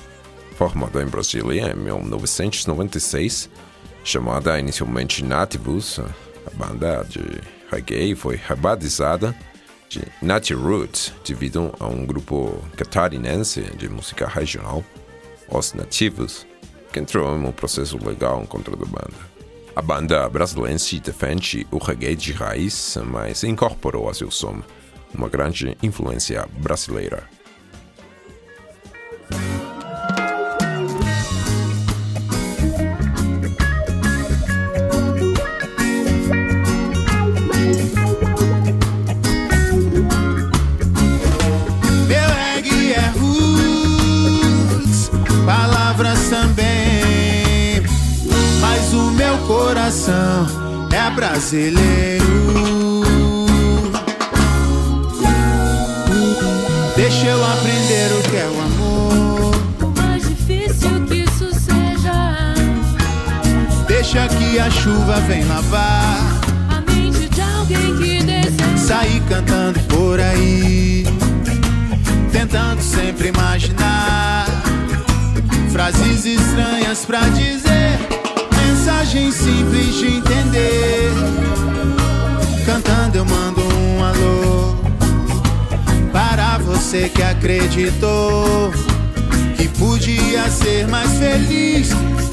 formada 0.57 1.01
em 1.01 1.07
Brasília 1.07 1.71
em 1.71 1.77
1996, 1.77 3.49
chamada 4.03 4.59
inicialmente 4.59 5.25
Nativus. 5.25 6.01
A 6.01 6.51
banda 6.53 7.05
de 7.05 7.21
reggae 7.71 8.17
foi 8.17 8.35
rebatizada 8.35 9.33
de 9.89 10.03
Nati 10.21 10.55
Roots 10.55 11.13
devido 11.25 11.73
a 11.79 11.87
um 11.87 12.05
grupo 12.05 12.61
catarinense 12.77 13.61
de 13.77 13.89
música 13.89 14.27
regional, 14.27 14.85
Os 15.49 15.75
Nativos, 15.75 16.45
que 16.93 16.99
entrou 16.99 17.37
em 17.37 17.45
um 17.47 17.53
processo 17.53 17.97
legal 18.05 18.45
contra 18.49 18.75
a 18.75 18.77
banda. 18.77 19.33
A 19.77 19.81
banda 19.81 20.29
brasileira 20.29 20.77
defende 21.01 21.65
o 21.71 21.79
reggae 21.79 22.17
de 22.17 22.33
raiz, 22.33 22.99
mas 23.07 23.45
incorporou 23.45 24.11
a 24.11 24.15
seu 24.15 24.33
som 24.33 24.61
uma 25.15 25.29
grande 25.29 25.77
influência 25.83 26.47
brasileira. 26.59 27.25
Meu 42.09 42.33
acreditou 87.73 88.71
que 89.57 89.67
podia 89.79 90.51
ser 90.51 90.87
mais 90.89 91.11
feliz 91.13 91.89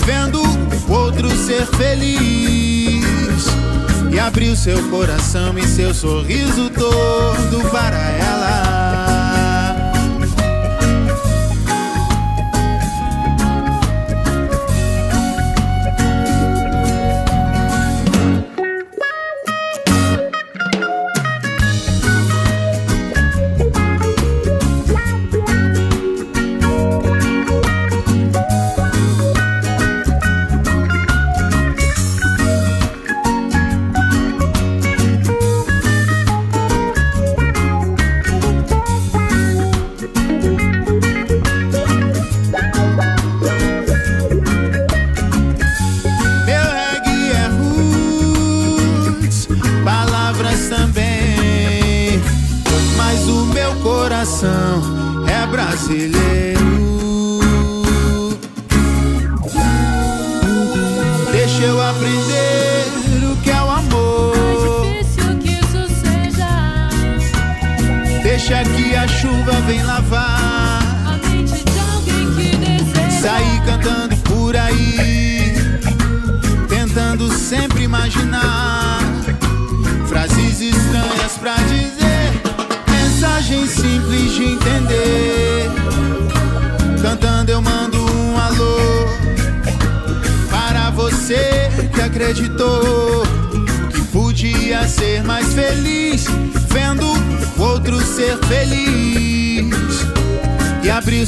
vendo 0.06 0.42
o 0.42 0.92
outro 0.92 1.30
ser 1.30 1.66
feliz 1.78 3.46
e 4.12 4.20
abriu 4.20 4.54
seu 4.54 4.78
coração 4.90 5.58
e 5.58 5.66
seu 5.66 5.94
sorriso 5.94 6.70
todo 6.72 7.72
para 7.72 7.98
ela. 7.98 8.89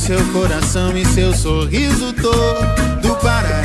Seu 0.01 0.19
coração 0.33 0.97
e 0.97 1.05
seu 1.05 1.31
sorriso 1.31 2.11
todo 2.13 3.15
para 3.21 3.60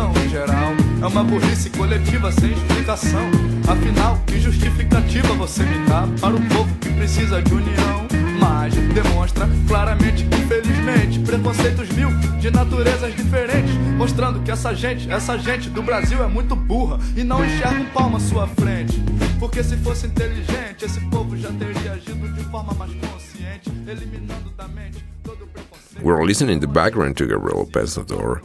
discriminação 0.00 0.12
em 0.24 0.28
geral. 0.28 0.72
É 1.02 1.06
uma 1.06 1.24
burrice 1.24 1.70
coletiva 1.70 2.32
sem 2.32 2.52
explicação. 2.52 3.30
Afinal, 3.68 4.18
que 4.26 4.40
justificativa 4.40 5.34
você 5.34 5.62
me 5.62 5.86
dá 5.86 6.08
Para 6.20 6.34
o 6.34 6.40
povo 6.48 6.74
que 6.80 6.90
precisa 6.90 7.40
de 7.42 7.54
união? 7.54 8.08
Mas 8.40 8.74
demonstra 8.74 9.48
claramente 9.68 10.24
que 10.24 10.36
infelizmente 10.36 11.20
Preconceitos 11.20 11.88
mil 11.90 12.08
de 12.40 12.50
naturezas 12.50 13.14
diferentes 13.14 13.72
Mostrando 13.96 14.40
que 14.40 14.50
essa 14.50 14.74
gente, 14.74 15.10
essa 15.10 15.38
gente 15.38 15.68
do 15.70 15.82
Brasil 15.82 16.22
é 16.24 16.26
muito 16.26 16.56
burra 16.56 16.98
E 17.16 17.22
não 17.22 17.44
enxerga 17.44 17.80
um 17.80 17.86
palmo 17.86 18.16
à 18.16 18.20
sua 18.20 18.46
frente. 18.48 19.00
Porque 19.38 19.62
se 19.62 19.76
fosse 19.76 20.06
inteligente 20.06 20.84
Esse 20.84 21.00
povo 21.08 21.36
já 21.36 21.50
teria 21.52 21.92
agido 21.92 22.32
de 22.32 22.42
forma 22.44 22.74
mais 22.74 22.92
consciente 22.94 23.70
Eliminando 23.86 24.50
da 24.56 24.66
mente 24.66 25.04
todo 25.22 25.44
o 25.44 25.46
preconceito. 25.46 26.04
We're 26.04 26.24
listening 26.24 26.56
in 26.56 26.60
the 26.60 26.66
background 26.66 27.16
to 27.16 27.26
Gabriel 27.26 27.66
Pensador, 27.66 28.40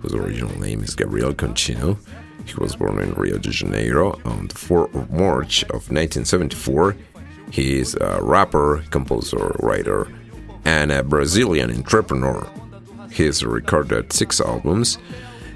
whose 0.00 0.14
original 0.14 0.58
name 0.58 0.82
is 0.82 0.94
Gabriel 0.94 1.32
Contino. 1.32 1.98
He 2.44 2.54
was 2.54 2.76
born 2.76 2.98
in 3.00 3.12
Rio 3.12 3.38
de 3.38 3.50
Janeiro 3.50 4.18
on 4.24 4.48
the 4.48 4.54
4th 4.54 4.94
of 4.94 5.10
March 5.10 5.62
of 5.64 5.90
1974. 5.90 6.96
He 7.50 7.78
is 7.78 7.96
a 8.00 8.22
rapper, 8.22 8.82
composer, 8.90 9.54
writer, 9.60 10.08
and 10.64 10.90
a 10.90 11.02
Brazilian 11.02 11.70
entrepreneur. 11.70 12.48
He's 13.12 13.44
recorded 13.44 14.12
six 14.12 14.40
albums, 14.40 14.98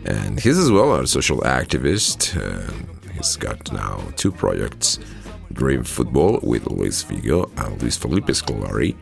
and 0.05 0.41
he's 0.41 0.59
as 0.59 0.71
well 0.71 0.95
a 0.95 1.07
social 1.07 1.39
activist. 1.41 2.35
and 2.37 3.11
he's 3.13 3.37
got 3.37 3.73
now 3.73 4.01
two 4.17 4.33
projects 4.33 4.99
Dream 5.53 5.85
Football 5.85 6.41
with 6.43 6.67
Luis 6.67 7.03
Figo 7.05 7.49
and 7.65 7.81
Luis 7.81 7.97
Felipe 7.97 8.27
Scolari, 8.27 8.97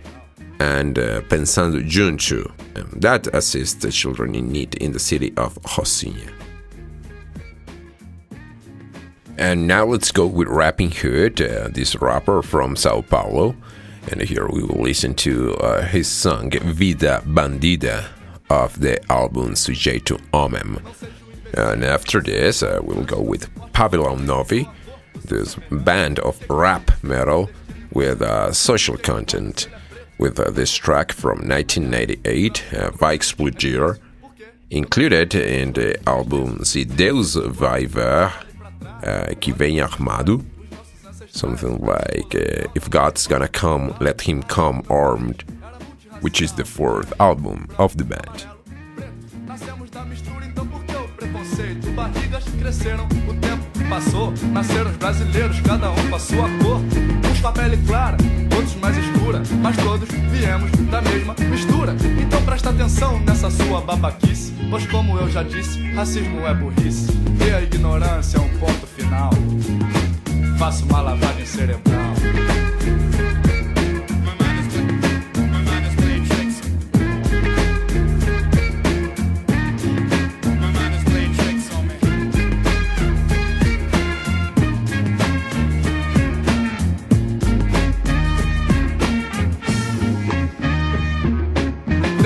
and 0.62 0.96
uh, 0.96 1.20
Pensando 1.22 1.84
Junto, 1.84 2.52
um, 2.76 2.88
that 3.00 3.26
assists 3.34 3.82
the 3.82 3.90
children 3.90 4.34
in 4.36 4.52
need 4.52 4.76
in 4.76 4.92
the 4.92 5.00
city 5.00 5.32
of 5.36 5.58
Rocinha. 5.62 6.30
And 9.36 9.66
now 9.66 9.84
let's 9.84 10.12
go 10.12 10.24
with 10.24 10.46
Rapping 10.46 10.92
Hood, 10.92 11.40
uh, 11.42 11.68
this 11.68 11.96
rapper 11.96 12.42
from 12.42 12.76
Sao 12.76 13.00
Paulo. 13.00 13.56
And 14.10 14.20
here 14.20 14.46
we 14.46 14.62
will 14.62 14.82
listen 14.82 15.14
to 15.26 15.54
uh, 15.56 15.82
his 15.82 16.06
song 16.06 16.50
Vida 16.50 17.22
Bandida 17.26 18.06
of 18.48 18.78
the 18.78 19.00
album 19.10 19.56
Sujeito 19.56 20.18
Homem. 20.32 20.78
And 21.54 21.84
after 21.84 22.20
this, 22.20 22.62
uh, 22.62 22.78
we'll 22.82 23.04
go 23.04 23.20
with 23.20 23.52
Pavilão 23.72 24.20
Novi, 24.24 24.68
this 25.24 25.56
band 25.70 26.20
of 26.20 26.38
rap 26.48 26.90
metal 27.02 27.50
with 27.92 28.22
uh, 28.22 28.52
social 28.52 28.96
content, 28.96 29.68
with 30.22 30.38
uh, 30.38 30.50
this 30.52 30.72
track 30.72 31.10
from 31.10 31.38
1998, 31.48 32.74
uh, 32.74 32.90
Vai 32.92 33.16
Explodir, 33.16 33.98
included 34.70 35.34
in 35.34 35.72
the 35.72 35.98
album 36.08 36.64
Se 36.64 36.84
Deus 36.84 37.34
Vai 37.34 37.86
Ver, 37.86 38.32
uh, 39.02 39.34
Que 39.40 39.52
Vem 39.52 39.80
Armado, 39.80 40.44
something 41.28 41.78
like 41.78 42.36
uh, 42.36 42.68
If 42.76 42.88
God's 42.88 43.26
Gonna 43.26 43.48
Come, 43.48 43.96
Let 44.00 44.20
Him 44.20 44.44
Come 44.44 44.84
Armed, 44.88 45.42
which 46.20 46.40
is 46.40 46.52
the 46.52 46.64
fourth 46.64 47.12
album 47.18 47.68
of 47.78 47.96
the 47.96 48.04
band. 48.04 48.46
Barrigas 51.96 52.44
cresceram, 52.58 53.06
o 53.28 53.34
tempo 53.34 53.64
passou. 53.88 54.32
Nasceram 54.50 54.90
os 54.90 54.96
brasileiros, 54.96 55.60
cada 55.60 55.90
um 55.90 56.14
a 56.14 56.64
cor. 56.64 57.31
Com 57.42 57.48
a 57.48 57.52
pele 57.52 57.76
clara, 57.88 58.16
outros 58.54 58.76
mais 58.76 58.96
escura. 58.96 59.42
Mas 59.60 59.76
todos 59.76 60.08
viemos 60.30 60.70
da 60.88 61.02
mesma 61.02 61.34
mistura. 61.50 61.96
Então 62.20 62.40
presta 62.44 62.70
atenção 62.70 63.18
nessa 63.18 63.50
sua 63.50 63.80
babaquice. 63.80 64.52
Pois, 64.70 64.86
como 64.86 65.18
eu 65.18 65.28
já 65.28 65.42
disse, 65.42 65.82
racismo 65.90 66.46
é 66.46 66.54
burrice. 66.54 67.10
E 67.44 67.50
a 67.52 67.60
ignorância 67.60 68.38
é 68.38 68.40
um 68.40 68.48
ponto 68.60 68.86
final. 68.86 69.32
Faço 70.56 70.84
uma 70.84 71.00
lavagem 71.00 71.44
cerebral. 71.44 72.14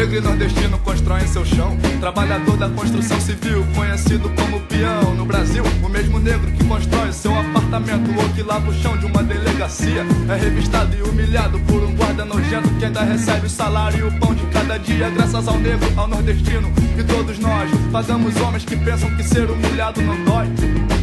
Negro 0.07 0.19
e 0.19 0.21
nordestino 0.21 0.79
constroem 0.79 1.27
seu 1.27 1.45
chão. 1.45 1.77
Trabalhador 1.99 2.57
da 2.57 2.69
construção 2.69 3.21
civil, 3.21 3.67
conhecido 3.75 4.31
como 4.37 4.61
peão. 4.61 5.17
No 5.17 5.27
Brasil, 5.27 5.65
o 5.83 5.89
mesmo 5.89 6.21
negro 6.21 6.49
que 6.53 6.63
constrói 6.65 7.13
seu 7.13 7.37
apartamento 7.37 8.17
ou 8.17 8.29
que 8.29 8.41
lava 8.41 8.71
o 8.71 8.75
chão 8.75 8.97
de 8.97 9.05
uma 9.05 9.21
delegacia 9.25 10.07
é 10.29 10.37
revistado 10.37 10.97
e 10.97 11.03
humilhado 11.03 11.59
por 11.67 11.83
um 11.83 11.93
guarda 11.97 12.25
nojento 12.25 12.69
que 12.79 12.85
ainda 12.85 13.03
recebe 13.03 13.47
o 13.47 13.51
salário 13.51 13.99
e 13.99 14.03
o 14.05 14.21
pão 14.21 14.33
de 14.33 14.47
cada 14.47 14.79
dia. 14.79 15.11
Graças 15.11 15.49
ao 15.49 15.59
negro, 15.59 15.93
ao 15.97 16.07
nordestino 16.07 16.73
e 16.97 17.03
todos 17.03 17.41
nós 17.41 17.69
pagamos 17.91 18.37
homens 18.37 18.65
que 18.65 18.77
pensam 18.77 19.11
que 19.17 19.25
ser 19.25 19.51
humilhado 19.51 20.01
não 20.03 20.23
dói. 20.23 20.47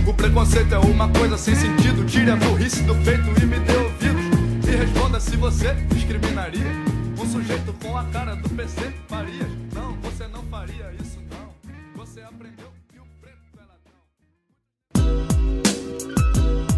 O 0.07 0.13
preconceito 0.13 0.75
é 0.75 0.79
uma 0.79 1.09
coisa 1.09 1.37
sem 1.37 1.55
sentido. 1.55 2.05
Tire 2.05 2.31
a 2.31 2.37
burrice 2.37 2.81
do 2.83 2.95
peito 2.95 3.29
e 3.41 3.45
me 3.45 3.59
dê 3.59 3.75
ouvidos. 3.75 4.23
E 4.65 4.77
responda 4.77 5.19
se 5.19 5.35
você 5.35 5.75
discriminaria. 5.93 6.82
Sujeito 7.33 7.73
com 7.81 7.97
a 7.97 8.03
cara 8.03 8.35
do 8.35 8.47
PC 8.49 8.93
Farias. 9.07 9.49
Não, 9.73 9.97
você 10.03 10.27
não 10.27 10.43
faria 10.51 10.93
isso, 11.01 11.17
não. 11.31 11.49
Você 11.95 12.21
aprendeu 12.21 12.67
que 12.87 12.99
o 12.99 13.03
preto 13.19 13.57
é 13.57 13.63
ladrão. 13.65 13.97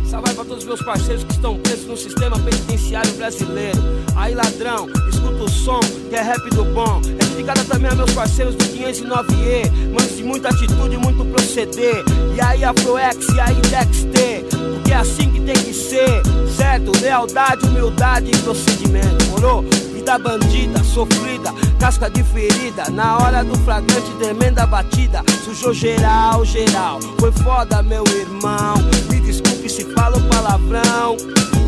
Salve 0.09 0.33
pra 0.33 0.45
todos 0.45 0.59
os 0.59 0.63
meus 0.63 0.81
parceiros 0.81 1.25
que 1.25 1.33
estão 1.33 1.59
presos 1.59 1.87
no 1.87 1.97
sistema 1.97 2.39
penitenciário 2.39 3.11
brasileiro. 3.15 3.77
Aí, 4.15 4.33
ladrão, 4.33 4.87
escuta 5.09 5.43
o 5.43 5.49
som, 5.49 5.81
que 6.09 6.15
é 6.15 6.21
rap 6.21 6.49
do 6.51 6.63
bom. 6.63 7.01
É 7.03 7.25
dedicada 7.25 7.65
também 7.65 7.91
a 7.91 7.95
meus 7.95 8.13
parceiros 8.13 8.55
do 8.55 8.63
509E. 8.63 9.89
Manos 9.89 10.15
de 10.15 10.23
muita 10.23 10.47
atitude 10.47 10.95
e 10.95 10.97
muito 10.97 11.25
proceder. 11.25 12.01
E 12.33 12.39
aí, 12.39 12.63
Afroex, 12.63 13.27
e 13.27 13.39
aí, 13.41 13.55
Dexter. 13.55 14.45
Porque 14.75 14.93
é 14.93 14.95
assim 14.95 15.29
que 15.33 15.41
tem 15.41 15.55
que 15.55 15.73
ser, 15.73 16.21
certo? 16.55 16.97
Lealdade, 17.01 17.65
humildade 17.65 18.31
e 18.31 18.37
procedimento, 18.37 19.25
morou? 19.31 19.65
Vida 20.05 20.19
bandida, 20.19 20.83
sofrida, 20.83 21.51
casca 21.79 22.07
de 22.11 22.21
ferida. 22.21 22.83
Na 22.91 23.17
hora 23.17 23.43
do 23.43 23.57
flagrante, 23.61 24.11
tremenda 24.19 24.63
batida. 24.67 25.23
Sujou 25.43 25.73
geral, 25.73 26.45
geral. 26.45 26.99
Foi 27.19 27.31
foda, 27.31 27.81
meu 27.81 28.03
irmão. 28.05 28.75
Me 29.09 29.19
desculpe 29.19 29.67
se 29.67 29.83
fala 29.95 30.15
o 30.15 30.21
palavrão. 30.29 31.17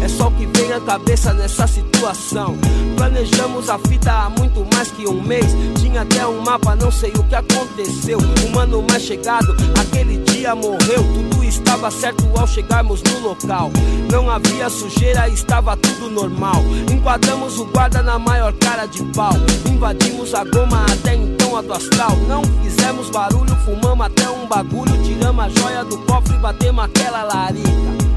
É 0.03 0.07
só 0.07 0.27
o 0.27 0.31
que 0.33 0.45
vem 0.45 0.71
à 0.71 0.79
cabeça 0.79 1.33
nessa 1.33 1.65
situação. 1.65 2.55
Planejamos 2.95 3.71
a 3.71 3.79
fita 3.79 4.11
há 4.11 4.29
muito 4.29 4.63
mais 4.71 4.91
que 4.91 5.07
um 5.07 5.19
mês. 5.19 5.47
Tinha 5.79 6.03
até 6.03 6.27
um 6.27 6.39
mapa, 6.39 6.75
não 6.75 6.91
sei 6.91 7.09
o 7.17 7.23
que 7.23 7.33
aconteceu. 7.33 8.19
O 8.19 8.51
mano 8.51 8.85
mais 8.87 9.01
chegado, 9.01 9.47
aquele 9.81 10.17
dia 10.17 10.26
morreu. 10.55 11.03
Tudo 11.13 11.43
estava 11.43 11.89
certo 11.89 12.23
ao 12.37 12.47
chegarmos 12.47 13.01
no 13.03 13.19
local. 13.19 13.71
Não 14.11 14.29
havia 14.29 14.69
sujeira, 14.69 15.27
estava 15.29 15.75
tudo 15.75 16.09
normal. 16.09 16.63
Enquadramos 16.91 17.59
o 17.59 17.65
guarda 17.65 18.01
na 18.01 18.19
maior 18.19 18.53
cara 18.53 18.85
de 18.85 19.03
pau. 19.13 19.33
Invadimos 19.69 20.33
a 20.33 20.43
goma 20.43 20.85
até 20.91 21.15
então 21.15 21.57
a 21.57 21.61
do 21.61 21.73
astral. 21.73 22.15
Não 22.27 22.43
fizemos 22.63 23.09
barulho, 23.09 23.55
fumamos 23.65 24.05
até 24.05 24.29
um 24.29 24.45
bagulho. 24.47 25.03
Tiramos 25.03 25.45
a 25.45 25.49
joia 25.49 25.83
do 25.83 25.97
cofre 25.99 26.35
e 26.35 26.39
batemos 26.39 26.85
aquela 26.85 27.23
larica. 27.23 28.07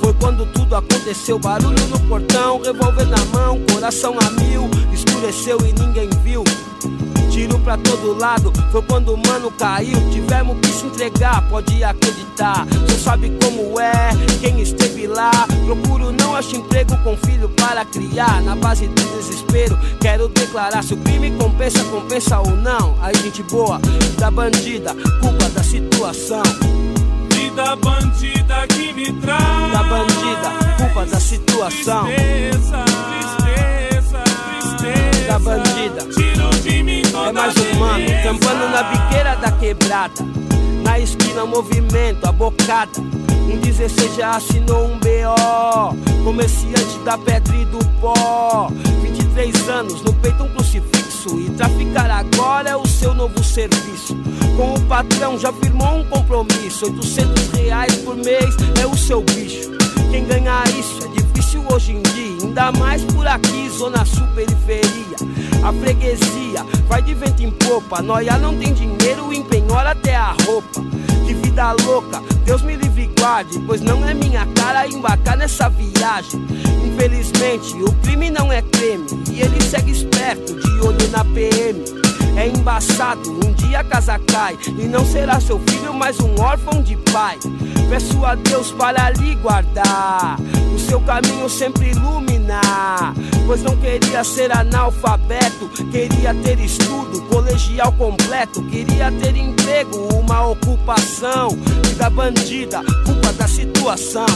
Foi 0.00 0.12
quando 0.20 0.44
tudo 0.52 0.76
aconteceu, 0.76 1.38
barulho 1.38 1.86
no 1.86 1.98
portão, 2.00 2.60
revólver 2.60 3.06
na 3.06 3.24
mão, 3.26 3.58
coração 3.72 4.14
a 4.20 4.30
mil, 4.32 4.68
escureceu 4.92 5.56
e 5.66 5.72
ninguém 5.80 6.10
viu. 6.22 6.44
Tiro 7.30 7.58
pra 7.60 7.78
todo 7.78 8.18
lado, 8.18 8.52
foi 8.70 8.82
quando 8.82 9.14
o 9.14 9.16
mano 9.16 9.50
caiu. 9.52 9.98
Tivemos 10.10 10.58
que 10.60 10.68
se 10.68 10.84
entregar, 11.04 11.42
pode 11.48 11.84
acreditar. 11.84 12.66
Cê 12.88 12.96
sabe 12.96 13.32
como 13.42 13.78
é, 13.78 14.10
quem 14.40 14.60
esteve 14.60 15.06
lá. 15.06 15.30
Procuro, 15.66 16.12
não 16.12 16.34
acho 16.34 16.56
emprego 16.56 16.96
com 16.98 17.16
filho 17.16 17.48
para 17.50 17.84
criar. 17.84 18.40
Na 18.42 18.54
base 18.56 18.86
do 18.88 19.02
desespero, 19.16 19.78
quero 20.00 20.28
declarar 20.28 20.82
se 20.82 20.94
o 20.94 20.96
crime 20.98 21.30
compensa, 21.32 21.82
compensa 21.84 22.38
ou 22.40 22.50
não. 22.56 22.96
Aí, 23.02 23.14
gente 23.22 23.42
boa, 23.44 23.78
da 24.18 24.30
bandida, 24.30 24.94
culpa 25.20 25.48
da 25.50 25.62
situação. 25.62 26.42
Vida 27.30 27.76
bandida 27.76 28.66
que 28.68 28.92
me 28.92 29.12
traz. 29.20 29.72
Da 29.72 29.82
bandida, 29.82 30.76
culpa 30.78 31.06
da 31.06 31.20
situação. 31.20 32.06
Tristeza, 32.06 32.84
tristeza, 33.10 34.22
tristeza. 34.60 35.28
Da 35.28 35.38
bandida. 35.38 36.02
Tiro 36.14 36.50
de 36.62 36.82
mim 36.82 37.02
toda 37.12 37.28
É 37.28 37.32
mais 37.32 37.54
um 37.56 37.78
mano, 37.78 37.94
beleza. 37.94 38.22
tampando 38.28 38.70
na 38.70 38.82
biqueira 38.84 39.36
da 39.36 39.52
quebrada. 39.52 40.24
Na 40.84 41.00
esquina, 41.00 41.46
movimento, 41.46 42.26
a 42.26 42.30
bocada. 42.30 43.00
Um 43.00 43.58
16 43.58 44.16
já 44.16 44.36
assinou 44.36 44.86
um 44.86 44.98
BO. 44.98 46.22
Comerciante 46.22 46.98
da 47.04 47.16
pedra 47.16 47.56
e 47.56 47.64
do 47.64 47.78
pó. 48.00 48.68
23 49.02 49.68
anos, 49.70 50.02
no 50.02 50.12
peito 50.12 50.44
um 50.44 50.48
crucifixo. 50.50 51.40
E 51.40 51.50
traficar 51.50 52.10
agora 52.10 52.70
é 52.70 52.76
o 52.76 52.86
seu 52.86 53.14
novo 53.14 53.42
serviço. 53.42 54.14
Com 54.56 54.74
o 54.74 54.80
patrão 54.82 55.38
já 55.38 55.52
firmou 55.54 56.00
um 56.00 56.04
compromisso. 56.04 56.84
800 56.84 57.48
reais 57.52 57.96
por 57.96 58.14
mês 58.16 58.54
é 58.80 58.86
o 58.86 58.96
seu 58.96 59.22
bicho. 59.22 59.70
Quem 60.10 60.26
ganha 60.26 60.62
isso 60.78 60.98
é 61.02 61.08
difícil 61.08 61.64
hoje 61.72 61.92
em 61.92 62.02
dia. 62.02 62.24
Ainda 62.44 62.72
mais 62.72 63.02
por 63.04 63.26
aqui, 63.26 63.70
zona 63.70 64.04
sul, 64.04 64.26
periferia. 64.34 65.16
A 65.64 65.72
freguesia 65.72 66.62
vai 66.86 67.00
de 67.00 67.14
vento 67.14 67.42
em 67.42 67.50
popa. 67.50 68.02
Noia 68.02 68.36
não 68.36 68.54
tem 68.54 68.74
dinheiro, 68.74 69.32
empenhora 69.32 69.92
até 69.92 70.14
a 70.14 70.36
roupa. 70.44 70.82
Que 71.26 71.32
vida 71.32 71.72
louca, 71.86 72.22
Deus 72.44 72.60
me 72.60 72.76
livre 72.76 73.04
e 73.04 73.20
guarde. 73.20 73.58
Pois 73.66 73.80
não 73.80 74.06
é 74.06 74.12
minha 74.12 74.46
cara 74.54 74.86
embarcar 74.86 75.38
nessa 75.38 75.70
viagem. 75.70 76.46
Infelizmente, 76.84 77.74
o 77.82 77.90
crime 78.02 78.28
não 78.28 78.52
é 78.52 78.60
creme. 78.60 79.06
E 79.30 79.40
ele 79.40 79.58
segue 79.62 79.90
esperto, 79.90 80.54
de 80.54 80.86
olho 80.86 81.08
na 81.10 81.24
PM. 81.24 81.82
É 82.36 82.46
embaçado, 82.46 83.30
um 83.30 83.52
dia 83.52 83.78
a 83.78 83.84
casa 83.84 84.18
cai 84.18 84.58
E 84.66 84.88
não 84.88 85.06
será 85.06 85.38
seu 85.38 85.60
filho, 85.68 85.94
mas 85.94 86.18
um 86.18 86.34
órfão 86.40 86.82
de 86.82 86.96
pai 87.12 87.38
Peço 87.88 88.24
a 88.26 88.34
Deus 88.34 88.72
para 88.72 89.10
lhe 89.10 89.36
guardar 89.36 90.36
seu 90.94 91.00
caminho 91.00 91.48
sempre 91.48 91.90
iluminar. 91.90 93.14
Pois 93.46 93.62
não 93.62 93.76
queria 93.78 94.22
ser 94.22 94.56
analfabeto 94.56 95.68
Queria 95.90 96.32
ter 96.34 96.58
estudo, 96.60 97.20
colegial 97.22 97.92
completo 97.92 98.62
Queria 98.68 99.10
ter 99.10 99.36
emprego, 99.36 100.14
uma 100.14 100.46
ocupação. 100.46 101.48
Vida 101.84 102.08
bandida, 102.10 102.80
culpa 103.04 103.32
da 103.32 103.48
situação. 103.48 104.26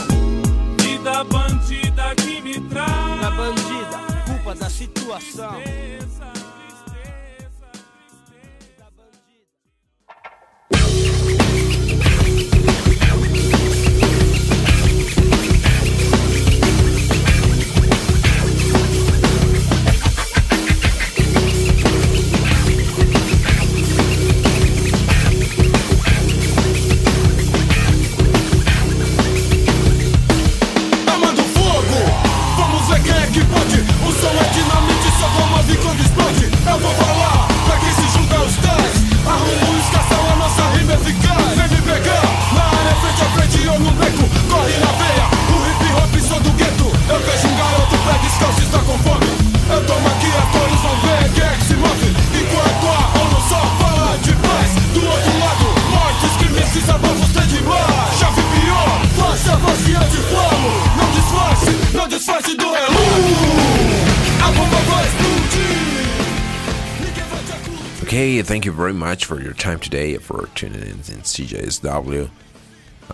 Vida 0.81 1.23
bandida 1.23 2.13
que 2.17 2.41
me 2.41 2.59
traz. 2.59 3.21
Da 3.21 3.31
bandida, 3.31 3.99
culpa 4.27 4.55
da 4.55 4.69
situação 4.69 5.61
very 68.79 68.93
much 68.93 69.25
for 69.25 69.41
your 69.41 69.51
time 69.51 69.77
today 69.77 70.15
for 70.17 70.47
tuning 70.55 70.81
in 70.81 70.99
in 71.11 71.21
CJSW. 71.27 72.29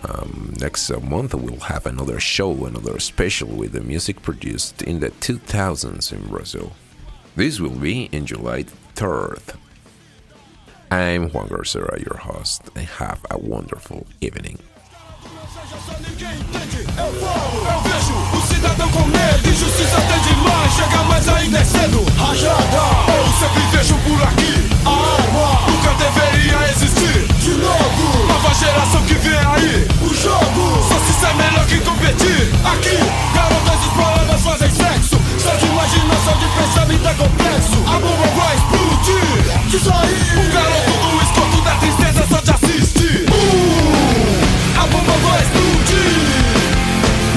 Um, 0.04 0.54
next 0.60 0.88
uh, 0.92 1.00
month 1.00 1.34
we'll 1.34 1.58
have 1.58 1.86
another 1.86 2.20
show, 2.20 2.66
another 2.66 3.00
special 3.00 3.48
with 3.48 3.72
the 3.72 3.80
music 3.80 4.22
produced 4.22 4.82
in 4.82 5.00
the 5.00 5.10
2000s 5.10 6.12
in 6.12 6.22
Brazil. 6.28 6.70
This 7.34 7.58
will 7.58 7.80
be 7.90 8.04
in 8.12 8.26
July 8.26 8.62
3rd. 8.94 9.56
I'm 10.92 11.30
Juan 11.30 11.48
Garcera, 11.48 11.98
your 11.98 12.18
host, 12.18 12.70
and 12.76 12.86
have 12.86 13.26
a 13.28 13.36
wonderful 13.36 14.06
evening. 14.20 14.60
Só 15.84 15.92
ninguém 16.00 16.32
entende, 16.40 16.86
eu 16.96 17.12
vou, 17.20 17.82
vejo 17.82 18.14
o 18.32 18.40
cidadão 18.48 18.88
com 18.88 19.04
medo. 19.08 19.48
Injustiça 19.48 20.00
tem 20.00 20.20
demais, 20.20 20.72
chega 20.72 21.02
mais 21.04 21.28
ainda 21.28 21.58
é 21.58 21.64
cedo. 21.64 22.02
Rajada, 22.16 22.80
eu 23.12 23.26
sempre 23.38 23.62
vejo 23.76 23.94
por 24.06 24.22
aqui. 24.22 24.68
A 24.86 24.90
água 24.90 25.60
nunca 25.68 25.92
deveria 26.02 26.70
existir. 26.70 27.26
De 27.42 27.50
novo, 27.50 28.26
nova 28.26 28.54
geração 28.54 29.02
que 29.02 29.14
vem 29.14 29.36
aí. 29.36 29.86
O 30.00 30.14
jogo, 30.14 30.88
só 30.88 30.98
se 31.04 31.12
ser 31.20 31.34
melhor 31.34 31.66
que 31.66 31.78
competir. 31.80 32.54
Aqui, 32.64 32.96
garotas 33.34 33.84
e 33.84 33.88
problemas 33.90 34.42
fazem 34.42 34.70
sexo. 34.70 35.20
Só 35.38 35.54
de 35.56 35.66
imaginação 35.66 36.38
de 36.38 36.46
pensamento 36.56 37.06
é 37.06 37.14
complexo. 37.14 37.76
A 37.86 37.98
bomba 38.00 38.26
vai 38.34 38.56
explodir. 38.56 39.76
Isso 39.76 39.90
aí, 39.92 40.16
o 40.40 40.52
garoto 40.52 41.10
do 41.10 41.22
escondo 41.22 41.62
da 41.62 41.74
tristeza 41.76 42.26
só 42.30 42.40
te 42.40 42.50
assiste. 42.50 43.25
bomba 44.90 45.12
va 45.24 45.38
exploser 45.38 46.06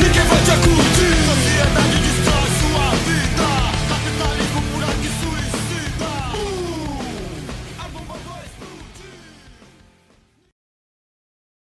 Les 0.01 0.09
cavaliers 0.09 0.51
à 0.51 0.57
coups 0.57 0.98